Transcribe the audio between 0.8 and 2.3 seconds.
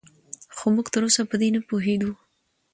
تراوسه په دې نه پوهېدو